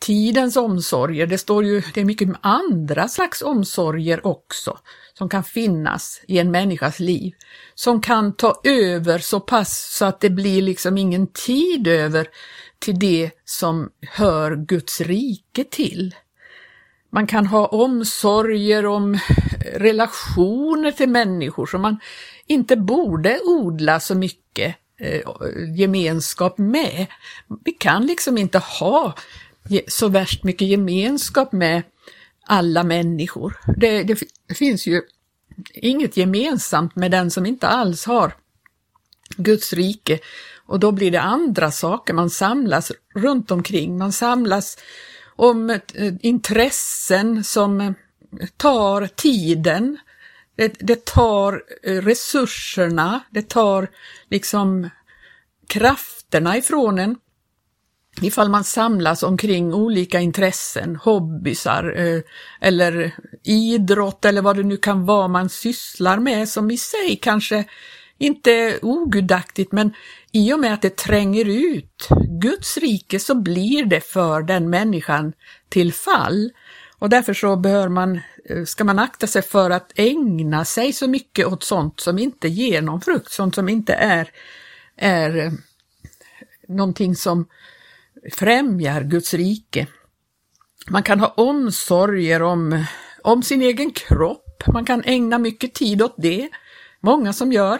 tidens 0.00 0.56
omsorger, 0.56 1.26
det 1.26 1.38
står 1.38 1.64
ju, 1.64 1.82
det 1.94 2.00
är 2.00 2.04
mycket 2.04 2.28
andra 2.40 3.08
slags 3.08 3.42
omsorger 3.42 4.26
också 4.26 4.78
som 5.14 5.28
kan 5.28 5.44
finnas 5.44 6.20
i 6.28 6.38
en 6.38 6.50
människas 6.50 7.00
liv, 7.00 7.32
som 7.74 8.00
kan 8.00 8.36
ta 8.36 8.60
över 8.64 9.18
så 9.18 9.40
pass 9.40 9.96
så 9.98 10.04
att 10.04 10.20
det 10.20 10.30
blir 10.30 10.62
liksom 10.62 10.98
ingen 10.98 11.26
tid 11.26 11.88
över 11.88 12.28
till 12.78 12.98
det 12.98 13.30
som 13.44 13.90
hör 14.00 14.56
Guds 14.56 15.00
rike 15.00 15.64
till. 15.64 16.14
Man 17.10 17.26
kan 17.26 17.46
ha 17.46 17.66
omsorger 17.66 18.86
om 18.86 19.18
relationer 19.74 20.92
till 20.92 21.08
människor 21.08 21.66
som 21.66 21.82
man 21.82 22.00
inte 22.46 22.76
borde 22.76 23.40
odla 23.44 24.00
så 24.00 24.14
mycket 24.14 24.76
eh, 25.00 25.20
gemenskap 25.76 26.58
med. 26.58 27.06
Vi 27.64 27.72
kan 27.72 28.06
liksom 28.06 28.38
inte 28.38 28.58
ha 28.58 29.14
så 29.88 30.08
värst 30.08 30.44
mycket 30.44 30.68
gemenskap 30.68 31.52
med 31.52 31.82
alla 32.46 32.84
människor. 32.84 33.60
Det, 33.76 34.02
det 34.02 34.18
finns 34.54 34.86
ju 34.86 35.02
inget 35.74 36.16
gemensamt 36.16 36.96
med 36.96 37.10
den 37.10 37.30
som 37.30 37.46
inte 37.46 37.68
alls 37.68 38.04
har 38.04 38.32
Guds 39.36 39.72
rike. 39.72 40.18
Och 40.68 40.80
då 40.80 40.92
blir 40.92 41.10
det 41.10 41.20
andra 41.20 41.70
saker, 41.70 42.14
man 42.14 42.30
samlas 42.30 42.92
runt 43.14 43.50
omkring, 43.50 43.98
man 43.98 44.12
samlas 44.12 44.76
om 45.36 45.70
eh, 45.70 45.78
intressen 46.20 47.44
som 47.44 47.80
eh, 47.80 47.92
tar 48.56 49.06
tiden, 49.06 49.98
det, 50.56 50.76
det 50.80 51.04
tar 51.04 51.62
eh, 51.82 52.02
resurserna, 52.02 53.20
det 53.30 53.48
tar 53.48 53.88
liksom 54.30 54.90
krafterna 55.68 56.56
ifrån 56.56 56.98
en. 56.98 57.16
Ifall 58.20 58.48
man 58.48 58.64
samlas 58.64 59.22
omkring 59.22 59.74
olika 59.74 60.20
intressen, 60.20 60.96
hobbysar 60.96 61.84
eller 62.60 63.14
idrott 63.44 64.24
eller 64.24 64.42
vad 64.42 64.56
det 64.56 64.62
nu 64.62 64.76
kan 64.76 65.06
vara 65.06 65.28
man 65.28 65.48
sysslar 65.48 66.18
med 66.18 66.48
som 66.48 66.70
i 66.70 66.78
sig 66.78 67.18
kanske 67.22 67.64
inte 68.18 68.78
ogudaktigt 68.82 69.72
men 69.72 69.94
i 70.32 70.52
och 70.52 70.60
med 70.60 70.74
att 70.74 70.82
det 70.82 70.96
tränger 70.96 71.44
ut 71.44 72.08
Guds 72.40 72.76
rike 72.76 73.18
så 73.18 73.34
blir 73.34 73.84
det 73.84 74.00
för 74.00 74.42
den 74.42 74.70
människan 74.70 75.32
till 75.68 75.92
fall. 75.92 76.50
Och 76.98 77.08
därför 77.08 77.34
så 77.34 77.56
bör 77.56 77.88
man, 77.88 78.20
eh, 78.44 78.64
ska 78.64 78.84
man 78.84 78.98
akta 78.98 79.26
sig 79.26 79.42
för 79.42 79.70
att 79.70 79.92
ägna 79.94 80.64
sig 80.64 80.92
så 80.92 81.08
mycket 81.08 81.46
åt 81.46 81.62
sånt 81.62 82.00
som 82.00 82.18
inte 82.18 82.48
ger 82.48 82.82
någon 82.82 83.00
frukt, 83.00 83.32
sånt 83.32 83.54
som 83.54 83.68
inte 83.68 83.94
är, 83.94 84.30
är 84.96 85.36
eh, 85.36 85.52
någonting 86.68 87.16
som 87.16 87.46
främjar 88.32 89.02
Guds 89.02 89.34
rike. 89.34 89.86
Man 90.90 91.02
kan 91.02 91.20
ha 91.20 91.28
omsorger 91.28 92.42
om, 92.42 92.84
om 93.22 93.42
sin 93.42 93.62
egen 93.62 93.90
kropp, 93.90 94.62
man 94.66 94.84
kan 94.84 95.02
ägna 95.04 95.38
mycket 95.38 95.74
tid 95.74 96.02
åt 96.02 96.14
det, 96.18 96.48
många 97.00 97.32
som 97.32 97.52
gör. 97.52 97.78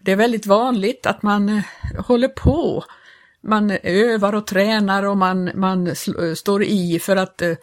Det 0.00 0.12
är 0.12 0.16
väldigt 0.16 0.46
vanligt 0.46 1.06
att 1.06 1.22
man 1.22 1.48
eh, 1.48 1.62
håller 2.06 2.28
på, 2.28 2.84
man 3.42 3.70
övar 3.82 4.34
och 4.34 4.46
tränar 4.46 5.02
och 5.02 5.16
man, 5.16 5.50
man 5.54 5.86
eh, 5.86 6.34
står 6.34 6.64
i 6.64 6.98
för 6.98 7.16
att 7.16 7.42
eh, 7.42 7.54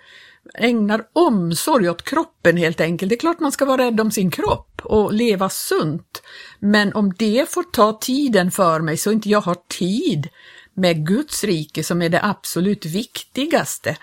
ägnar 0.54 1.04
omsorg 1.14 1.90
åt 1.90 2.04
kroppen 2.04 2.58
helt 2.58 2.82
enkelt. 2.82 3.10
Det 3.10 3.16
är 3.16 3.20
klart 3.20 3.40
man 3.40 3.52
ska 3.52 3.66
vara 3.66 3.82
rädd 3.82 4.02
om 4.02 4.12
sin 4.12 4.32
kropp 4.32 4.82
och 4.84 5.14
leva 5.14 5.50
sunt. 5.50 6.24
Men 6.60 6.94
om 6.94 7.14
det 7.18 7.50
får 7.50 7.64
ta 7.64 7.98
tiden 8.02 8.52
för 8.52 8.80
mig 8.80 8.98
så 8.98 9.12
inte 9.12 9.30
jag 9.30 9.42
har 9.42 9.58
tid 9.70 10.30
med 10.74 11.08
Guds 11.08 11.44
rike 11.44 11.84
som 11.84 12.02
är 12.02 12.10
det 12.10 12.24
absolut 12.24 12.86
viktigaste, 12.86 13.98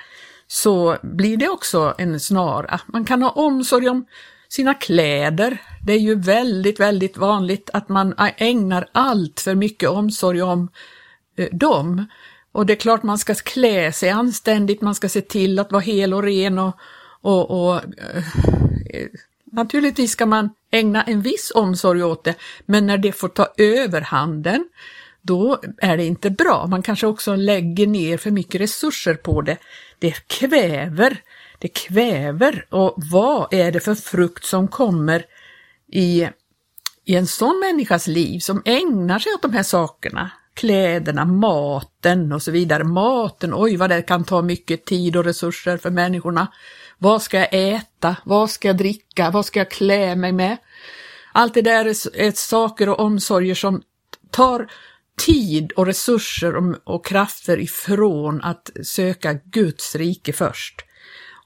så 0.46 0.96
blir 1.02 1.36
det 1.36 1.48
också 1.48 1.94
en 1.98 2.20
snara. 2.20 2.80
Man 2.86 3.04
kan 3.04 3.22
ha 3.22 3.30
omsorg 3.30 3.88
om 3.88 4.06
sina 4.54 4.74
kläder. 4.74 5.58
Det 5.82 5.92
är 5.92 5.98
ju 5.98 6.14
väldigt, 6.14 6.80
väldigt 6.80 7.16
vanligt 7.16 7.70
att 7.72 7.88
man 7.88 8.14
ägnar 8.36 8.88
allt 8.92 9.40
för 9.40 9.54
mycket 9.54 9.88
omsorg 9.88 10.42
om 10.42 10.68
eh, 11.36 11.48
dem. 11.52 12.06
Och 12.52 12.66
det 12.66 12.72
är 12.72 12.76
klart 12.76 13.02
man 13.02 13.18
ska 13.18 13.34
klä 13.34 13.92
sig 13.92 14.10
anständigt, 14.10 14.80
man 14.80 14.94
ska 14.94 15.08
se 15.08 15.20
till 15.20 15.58
att 15.58 15.72
vara 15.72 15.82
hel 15.82 16.14
och 16.14 16.22
ren 16.22 16.58
och, 16.58 16.74
och, 17.20 17.50
och 17.50 17.76
eh, 17.76 18.16
eh, 18.90 19.08
naturligtvis 19.52 20.10
ska 20.10 20.26
man 20.26 20.50
ägna 20.70 21.02
en 21.02 21.22
viss 21.22 21.52
omsorg 21.54 22.02
åt 22.02 22.24
det, 22.24 22.34
men 22.66 22.86
när 22.86 22.98
det 22.98 23.12
får 23.12 23.28
ta 23.28 23.48
överhanden, 23.58 24.68
då 25.22 25.60
är 25.78 25.96
det 25.96 26.04
inte 26.04 26.30
bra. 26.30 26.66
Man 26.66 26.82
kanske 26.82 27.06
också 27.06 27.36
lägger 27.36 27.86
ner 27.86 28.16
för 28.18 28.30
mycket 28.30 28.60
resurser 28.60 29.14
på 29.14 29.42
det. 29.42 29.56
Det 29.98 30.28
kväver 30.28 31.22
det 31.64 31.68
kväver. 31.68 32.66
Och 32.70 32.94
vad 32.96 33.54
är 33.54 33.72
det 33.72 33.80
för 33.80 33.94
frukt 33.94 34.44
som 34.44 34.68
kommer 34.68 35.24
i, 35.92 36.28
i 37.04 37.16
en 37.16 37.26
sån 37.26 37.60
människas 37.60 38.06
liv 38.06 38.38
som 38.38 38.62
ägnar 38.64 39.18
sig 39.18 39.32
åt 39.32 39.42
de 39.42 39.52
här 39.52 39.62
sakerna? 39.62 40.30
Kläderna, 40.54 41.24
maten 41.24 42.32
och 42.32 42.42
så 42.42 42.50
vidare. 42.50 42.84
Maten, 42.84 43.54
oj 43.54 43.76
vad 43.76 43.90
det 43.90 44.02
kan 44.02 44.24
ta 44.24 44.42
mycket 44.42 44.84
tid 44.84 45.16
och 45.16 45.24
resurser 45.24 45.76
för 45.76 45.90
människorna. 45.90 46.52
Vad 46.98 47.22
ska 47.22 47.38
jag 47.38 47.48
äta? 47.52 48.16
Vad 48.24 48.50
ska 48.50 48.68
jag 48.68 48.76
dricka? 48.76 49.30
Vad 49.30 49.46
ska 49.46 49.60
jag 49.60 49.70
klä 49.70 50.16
mig 50.16 50.32
med? 50.32 50.56
Allt 51.32 51.54
det 51.54 51.62
där 51.62 51.84
är, 51.84 52.16
är 52.20 52.30
saker 52.30 52.88
och 52.88 53.00
omsorger 53.00 53.54
som 53.54 53.82
tar 54.30 54.66
tid 55.26 55.72
och 55.72 55.86
resurser 55.86 56.56
och, 56.56 56.74
och 56.84 57.06
krafter 57.06 57.58
ifrån 57.58 58.40
att 58.42 58.70
söka 58.82 59.32
Guds 59.32 59.96
rike 59.96 60.32
först. 60.32 60.84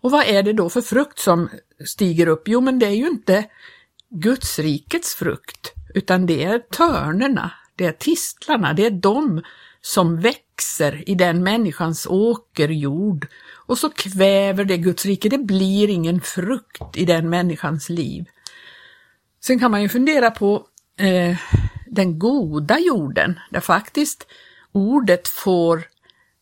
Och 0.00 0.11
vad 0.11 0.26
är 0.26 0.42
det 0.42 0.52
då 0.52 0.70
för 0.70 0.80
frukt 0.80 1.18
som 1.18 1.48
stiger 1.87 2.26
upp? 2.26 2.48
Jo, 2.48 2.61
men 2.61 2.78
det 2.78 2.87
är 2.87 2.94
ju 2.94 3.08
inte 3.08 3.44
Gudsrikets 4.11 5.14
frukt, 5.14 5.72
utan 5.94 6.26
det 6.26 6.44
är 6.44 6.58
törnerna, 6.58 7.52
det 7.76 7.84
är 7.84 7.92
tistlarna, 7.92 8.72
det 8.72 8.87
är 8.87 8.90
de 8.90 9.42
som 9.80 10.20
växer 10.20 11.08
i 11.08 11.14
den 11.14 11.42
människans 11.42 12.06
åkerjord 12.06 13.26
och 13.52 13.78
så 13.78 13.90
kväver 13.90 14.64
det 14.64 14.76
Guds 14.76 15.06
rike, 15.06 15.28
det 15.28 15.38
blir 15.38 15.88
ingen 15.88 16.20
frukt 16.20 16.96
i 16.96 17.04
den 17.04 17.30
människans 17.30 17.88
liv. 17.88 18.24
Sen 19.40 19.58
kan 19.58 19.70
man 19.70 19.82
ju 19.82 19.88
fundera 19.88 20.30
på 20.30 20.66
eh, 20.98 21.37
den 21.87 22.18
goda 22.18 22.78
jorden, 22.78 23.38
där 23.50 23.61
faktiskt 23.61 24.26
ordet 24.72 25.28
får 25.28 25.84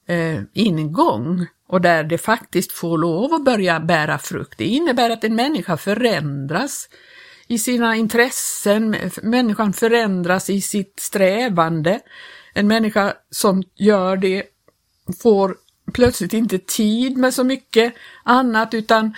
eh, 0.06 0.40
ingång 0.52 1.46
och 1.66 1.80
där 1.80 2.04
det 2.04 2.18
faktiskt 2.18 2.72
får 2.72 2.98
lov 2.98 3.34
att 3.34 3.44
börja 3.44 3.80
bära 3.80 4.18
frukt. 4.18 4.58
Det 4.58 4.64
innebär 4.64 5.10
att 5.10 5.24
en 5.24 5.34
människa 5.34 5.76
förändras 5.76 6.88
i 7.46 7.58
sina 7.58 7.96
intressen, 7.96 8.96
människan 9.22 9.72
förändras 9.72 10.50
i 10.50 10.60
sitt 10.60 11.00
strävande. 11.00 12.00
En 12.54 12.68
människa 12.68 13.14
som 13.30 13.62
gör 13.74 14.16
det 14.16 14.42
får 15.22 15.56
plötsligt 15.92 16.32
inte 16.32 16.58
tid 16.58 17.16
med 17.16 17.34
så 17.34 17.44
mycket 17.44 17.94
annat 18.24 18.74
utan 18.74 19.14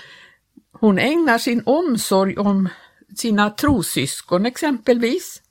hon 0.73 0.99
ägnar 0.99 1.39
sin 1.39 1.63
omsorg 1.67 2.37
om 2.37 2.69
sina 3.17 3.51
trosyskon 3.51 4.47
exempelvis, 4.47 5.43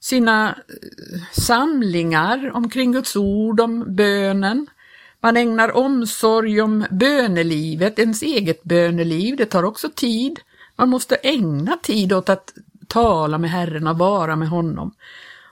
sina 0.00 0.48
eh, 0.48 1.20
samlingar 1.32 2.50
omkring 2.54 2.92
Guds 2.92 3.16
ord, 3.16 3.60
om 3.60 3.96
bönen, 3.96 4.66
man 5.20 5.36
ägnar 5.36 5.76
omsorg 5.76 6.62
om 6.62 6.86
bönelivet, 6.90 7.98
ens 7.98 8.22
eget 8.22 8.62
böneliv, 8.62 9.36
det 9.36 9.46
tar 9.46 9.62
också 9.62 9.90
tid. 9.94 10.40
Man 10.76 10.88
måste 10.88 11.16
ägna 11.16 11.76
tid 11.82 12.12
åt 12.12 12.28
att 12.28 12.52
tala 12.88 13.38
med 13.38 13.50
Herren 13.50 13.86
och 13.86 13.98
vara 13.98 14.36
med 14.36 14.48
honom. 14.48 14.94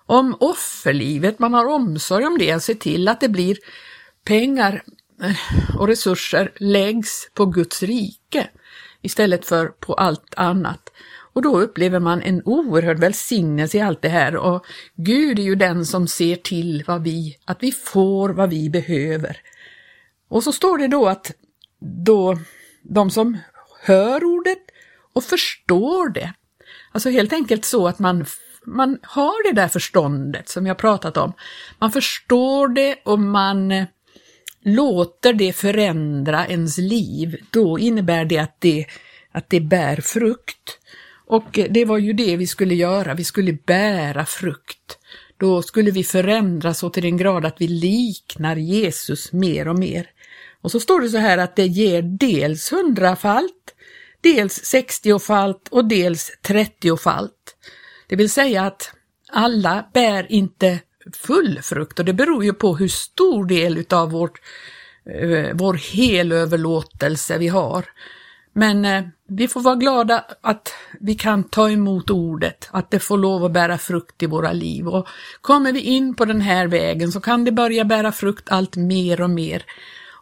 Om 0.06 0.36
offerlivet, 0.40 1.38
man 1.38 1.54
har 1.54 1.66
omsorg 1.66 2.26
om 2.26 2.38
det, 2.38 2.60
se 2.62 2.74
till 2.74 3.08
att 3.08 3.20
det 3.20 3.28
blir 3.28 3.56
pengar 4.24 4.82
eh, 5.22 5.76
och 5.78 5.88
resurser 5.88 6.52
läggs 6.56 7.30
på 7.34 7.46
Guds 7.46 7.82
rike 7.82 8.48
istället 9.02 9.46
för 9.46 9.66
på 9.66 9.94
allt 9.94 10.34
annat. 10.36 10.92
Och 11.32 11.42
då 11.42 11.60
upplever 11.60 12.00
man 12.00 12.22
en 12.22 12.42
oerhörd 12.44 12.98
välsignelse 12.98 13.78
i 13.78 13.80
allt 13.80 14.02
det 14.02 14.08
här 14.08 14.36
och 14.36 14.66
Gud 14.94 15.38
är 15.38 15.42
ju 15.42 15.54
den 15.54 15.86
som 15.86 16.08
ser 16.08 16.36
till 16.36 16.84
vad 16.86 17.02
vi, 17.02 17.36
att 17.44 17.58
vi 17.60 17.72
får 17.72 18.28
vad 18.28 18.50
vi 18.50 18.70
behöver. 18.70 19.40
Och 20.28 20.44
så 20.44 20.52
står 20.52 20.78
det 20.78 20.88
då 20.88 21.06
att 21.06 21.32
då 21.80 22.38
de 22.82 23.10
som 23.10 23.38
hör 23.82 24.24
ordet 24.24 24.58
och 25.12 25.24
förstår 25.24 26.08
det, 26.08 26.32
alltså 26.92 27.10
helt 27.10 27.32
enkelt 27.32 27.64
så 27.64 27.88
att 27.88 27.98
man, 27.98 28.26
man 28.66 28.98
har 29.02 29.48
det 29.48 29.60
där 29.60 29.68
förståndet 29.68 30.48
som 30.48 30.66
jag 30.66 30.78
pratat 30.78 31.16
om. 31.16 31.32
Man 31.78 31.92
förstår 31.92 32.68
det 32.68 32.96
och 33.04 33.18
man 33.18 33.86
låter 34.62 35.32
det 35.32 35.52
förändra 35.52 36.46
ens 36.46 36.78
liv, 36.78 37.36
då 37.50 37.78
innebär 37.78 38.24
det 38.24 38.38
att 38.38 38.60
det, 38.60 38.86
att 39.32 39.50
det 39.50 39.60
bär 39.60 39.96
frukt. 39.96 40.78
Och 41.26 41.58
det 41.70 41.84
var 41.84 41.98
ju 41.98 42.12
det 42.12 42.36
vi 42.36 42.46
skulle 42.46 42.74
göra, 42.74 43.14
vi 43.14 43.24
skulle 43.24 43.52
bära 43.52 44.26
frukt. 44.26 44.98
Då 45.36 45.62
skulle 45.62 45.90
vi 45.90 46.04
förändras 46.04 46.78
så 46.78 46.90
till 46.90 47.02
den 47.02 47.16
grad 47.16 47.44
att 47.44 47.60
vi 47.60 47.68
liknar 47.68 48.56
Jesus 48.56 49.32
mer 49.32 49.68
och 49.68 49.78
mer. 49.78 50.06
Och 50.66 50.72
så 50.72 50.80
står 50.80 51.00
det 51.00 51.08
så 51.08 51.18
här 51.18 51.38
att 51.38 51.56
det 51.56 51.66
ger 51.66 52.02
dels 52.02 52.72
hundrafalt, 52.72 53.74
dels 54.20 54.54
sextiofalt 54.54 55.68
och 55.70 55.84
dels 55.84 56.32
trettiofalt. 56.42 57.56
Det 58.06 58.16
vill 58.16 58.30
säga 58.30 58.62
att 58.62 58.92
alla 59.28 59.84
bär 59.94 60.32
inte 60.32 60.78
full 61.14 61.58
frukt 61.62 61.98
och 61.98 62.04
det 62.04 62.12
beror 62.12 62.44
ju 62.44 62.52
på 62.52 62.76
hur 62.76 62.88
stor 62.88 63.44
del 63.44 63.78
utav 63.78 64.10
vårt, 64.10 64.40
eh, 65.20 65.50
vår 65.54 65.74
helöverlåtelse 65.74 67.38
vi 67.38 67.48
har. 67.48 67.84
Men 68.52 68.84
eh, 68.84 69.04
vi 69.28 69.48
får 69.48 69.60
vara 69.60 69.76
glada 69.76 70.24
att 70.40 70.72
vi 71.00 71.14
kan 71.14 71.44
ta 71.44 71.70
emot 71.70 72.10
ordet, 72.10 72.68
att 72.70 72.90
det 72.90 72.98
får 72.98 73.18
lov 73.18 73.44
att 73.44 73.52
bära 73.52 73.78
frukt 73.78 74.22
i 74.22 74.26
våra 74.26 74.52
liv. 74.52 74.88
Och 74.88 75.06
kommer 75.40 75.72
vi 75.72 75.80
in 75.80 76.14
på 76.14 76.24
den 76.24 76.40
här 76.40 76.66
vägen 76.66 77.12
så 77.12 77.20
kan 77.20 77.44
det 77.44 77.52
börja 77.52 77.84
bära 77.84 78.12
frukt 78.12 78.48
allt 78.48 78.76
mer 78.76 79.20
och 79.20 79.30
mer. 79.30 79.62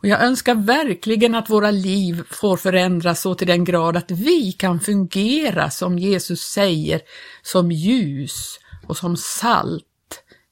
Och 0.05 0.11
jag 0.11 0.23
önskar 0.23 0.55
verkligen 0.55 1.35
att 1.35 1.51
våra 1.51 1.71
liv 1.71 2.23
får 2.31 2.57
förändras 2.57 3.21
så 3.21 3.35
till 3.35 3.47
den 3.47 3.65
grad 3.65 3.97
att 3.97 4.11
vi 4.11 4.53
kan 4.53 4.81
fungera 4.81 5.71
som 5.71 5.99
Jesus 5.99 6.41
säger, 6.41 7.01
som 7.43 7.73
ljus 7.73 8.61
och 8.87 8.97
som 8.97 9.17
salt 9.17 9.85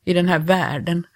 i 0.05 0.13
den 0.13 0.29
här 0.29 0.39
världen. 0.39 1.07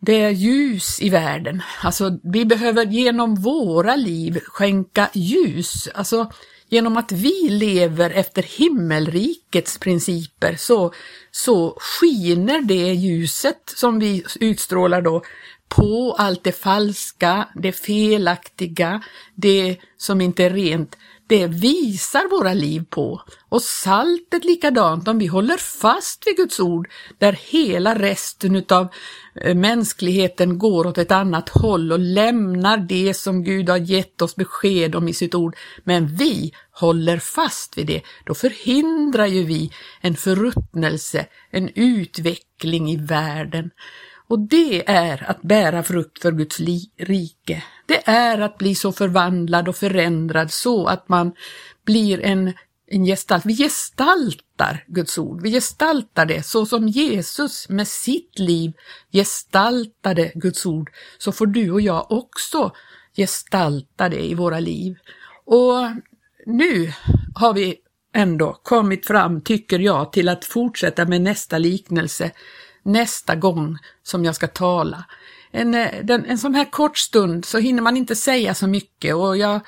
Det 0.00 0.22
är 0.22 0.30
ljus 0.30 1.02
i 1.02 1.08
världen. 1.08 1.62
Alltså, 1.82 2.18
vi 2.22 2.44
behöver 2.44 2.86
genom 2.86 3.34
våra 3.34 3.96
liv 3.96 4.40
skänka 4.44 5.10
ljus. 5.12 5.88
Alltså, 5.94 6.30
genom 6.68 6.96
att 6.96 7.12
vi 7.12 7.48
lever 7.48 8.10
efter 8.10 8.42
himmelrikets 8.42 9.78
principer 9.78 10.56
så, 10.58 10.92
så 11.30 11.78
skiner 11.80 12.60
det 12.60 12.92
ljuset 12.92 13.72
som 13.76 13.98
vi 13.98 14.24
utstrålar 14.40 15.02
då 15.02 15.22
på 15.68 16.16
allt 16.18 16.44
det 16.44 16.52
falska, 16.52 17.48
det 17.54 17.72
felaktiga, 17.72 19.02
det 19.34 19.76
som 19.96 20.20
inte 20.20 20.44
är 20.44 20.50
rent 20.50 20.96
det 21.28 21.46
visar 21.46 22.30
våra 22.30 22.54
liv 22.54 22.84
på. 22.90 23.22
Och 23.48 23.62
saltet 23.62 24.44
likadant, 24.44 25.08
om 25.08 25.18
vi 25.18 25.26
håller 25.26 25.56
fast 25.56 26.26
vid 26.26 26.36
Guds 26.36 26.60
ord, 26.60 26.88
där 27.18 27.32
hela 27.32 27.94
resten 27.94 28.56
utav 28.56 28.88
eh, 29.40 29.54
mänskligheten 29.54 30.58
går 30.58 30.86
åt 30.86 30.98
ett 30.98 31.12
annat 31.12 31.48
håll 31.48 31.92
och 31.92 31.98
lämnar 31.98 32.76
det 32.76 33.14
som 33.14 33.44
Gud 33.44 33.68
har 33.68 33.76
gett 33.76 34.22
oss 34.22 34.36
besked 34.36 34.94
om 34.94 35.08
i 35.08 35.14
sitt 35.14 35.34
ord, 35.34 35.56
men 35.84 36.06
vi 36.06 36.52
håller 36.70 37.18
fast 37.18 37.78
vid 37.78 37.86
det, 37.86 38.02
då 38.24 38.34
förhindrar 38.34 39.26
ju 39.26 39.42
vi 39.42 39.72
en 40.00 40.16
förruttnelse, 40.16 41.26
en 41.50 41.70
utveckling 41.74 42.90
i 42.90 42.96
världen. 42.96 43.70
Och 44.28 44.38
det 44.38 44.90
är 44.90 45.30
att 45.30 45.42
bära 45.42 45.82
frukt 45.82 46.22
för 46.22 46.32
Guds 46.32 46.60
rike. 46.96 47.62
Det 47.86 48.08
är 48.08 48.40
att 48.40 48.58
bli 48.58 48.74
så 48.74 48.92
förvandlad 48.92 49.68
och 49.68 49.76
förändrad 49.76 50.50
så 50.50 50.86
att 50.86 51.08
man 51.08 51.32
blir 51.84 52.20
en, 52.20 52.52
en 52.86 53.04
gestalt. 53.04 53.46
Vi 53.46 53.56
gestaltar 53.56 54.84
Guds 54.86 55.18
ord. 55.18 55.42
Vi 55.42 55.50
gestaltar 55.50 56.26
det 56.26 56.42
så 56.42 56.66
som 56.66 56.88
Jesus 56.88 57.68
med 57.68 57.88
sitt 57.88 58.38
liv 58.38 58.72
gestaltade 59.12 60.32
Guds 60.34 60.66
ord. 60.66 60.90
Så 61.18 61.32
får 61.32 61.46
du 61.46 61.70
och 61.70 61.80
jag 61.80 62.12
också 62.12 62.72
gestalta 63.16 64.08
det 64.08 64.24
i 64.24 64.34
våra 64.34 64.60
liv. 64.60 64.96
Och 65.44 65.74
nu 66.46 66.92
har 67.34 67.54
vi 67.54 67.76
ändå 68.14 68.60
kommit 68.62 69.06
fram, 69.06 69.40
tycker 69.40 69.78
jag, 69.78 70.12
till 70.12 70.28
att 70.28 70.44
fortsätta 70.44 71.04
med 71.04 71.20
nästa 71.20 71.58
liknelse 71.58 72.30
nästa 72.88 73.34
gång 73.34 73.78
som 74.02 74.24
jag 74.24 74.34
ska 74.34 74.46
tala. 74.46 75.04
En, 75.50 75.74
eh, 75.74 76.04
den, 76.04 76.24
en 76.24 76.38
sån 76.38 76.54
här 76.54 76.64
kort 76.64 76.98
stund 76.98 77.44
så 77.44 77.58
hinner 77.58 77.82
man 77.82 77.96
inte 77.96 78.16
säga 78.16 78.54
så 78.54 78.66
mycket 78.66 79.14
och 79.14 79.36
jag, 79.36 79.60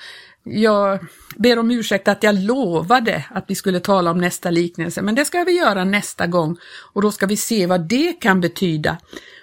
jag 0.44 0.98
ber 1.36 1.58
om 1.58 1.70
ursäkt 1.70 2.08
att 2.08 2.22
jag 2.22 2.34
lovade 2.34 3.24
att 3.30 3.44
vi 3.48 3.54
skulle 3.54 3.80
tala 3.80 4.10
om 4.10 4.18
nästa 4.18 4.50
liknelse, 4.50 5.02
men 5.02 5.14
det 5.14 5.24
ska 5.24 5.44
vi 5.44 5.52
göra 5.52 5.84
nästa 5.84 6.26
gång 6.26 6.56
och 6.92 7.02
då 7.02 7.12
ska 7.12 7.26
vi 7.26 7.36
se 7.36 7.66
vad 7.66 7.88
det 7.88 8.12
kan 8.12 8.40
betyda 8.40 8.96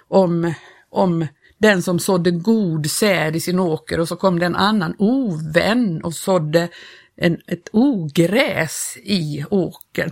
om, 0.08 0.54
om 0.90 1.28
den 1.58 1.84
som 1.84 2.00
sådde 2.00 2.32
god 2.32 2.92
säd 2.92 3.36
i 3.36 3.40
sin 3.40 3.60
åker 3.60 4.00
och 4.00 4.08
så 4.08 4.16
kom 4.16 4.40
det 4.40 4.46
en 4.46 4.56
annan 4.56 4.96
ovän 4.98 6.02
och 6.04 6.14
sådde 6.14 6.70
en, 7.18 7.42
ett 7.48 7.70
ogräs 7.72 8.98
i 9.04 9.46
åkern. 9.50 10.12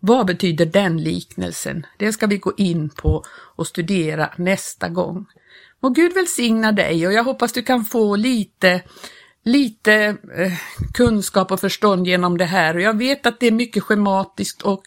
Vad 0.00 0.26
betyder 0.26 0.66
den 0.66 1.02
liknelsen? 1.02 1.86
Det 1.96 2.12
ska 2.12 2.26
vi 2.26 2.38
gå 2.38 2.52
in 2.56 2.88
på 2.88 3.24
och 3.28 3.66
studera 3.66 4.30
nästa 4.36 4.88
gång. 4.88 5.26
Må 5.80 5.88
Gud 5.88 6.14
välsigna 6.14 6.72
dig 6.72 7.06
och 7.06 7.12
jag 7.12 7.24
hoppas 7.24 7.52
du 7.52 7.62
kan 7.62 7.84
få 7.84 8.16
lite, 8.16 8.82
lite 9.44 9.94
eh, 10.36 10.52
kunskap 10.94 11.52
och 11.52 11.60
förstånd 11.60 12.06
genom 12.06 12.38
det 12.38 12.44
här. 12.44 12.76
Och 12.76 12.82
jag 12.82 12.98
vet 12.98 13.26
att 13.26 13.40
det 13.40 13.46
är 13.46 13.52
mycket 13.52 13.82
schematiskt 13.82 14.62
och, 14.62 14.82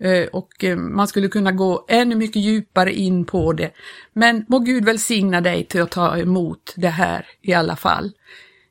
eh, 0.00 0.26
och 0.26 0.64
eh, 0.64 0.76
man 0.76 1.08
skulle 1.08 1.28
kunna 1.28 1.52
gå 1.52 1.84
ännu 1.88 2.14
mycket 2.14 2.42
djupare 2.42 2.94
in 2.94 3.24
på 3.24 3.52
det. 3.52 3.70
Men 4.12 4.44
må 4.48 4.58
Gud 4.58 4.84
välsigna 4.84 5.40
dig 5.40 5.64
till 5.64 5.82
att 5.82 5.90
ta 5.90 6.18
emot 6.18 6.74
det 6.76 6.88
här 6.88 7.26
i 7.42 7.52
alla 7.52 7.76
fall. 7.76 8.12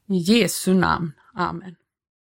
I 0.10 0.18
Jesu 0.18 0.74
namn. 0.74 1.12
Amen. 1.34 1.76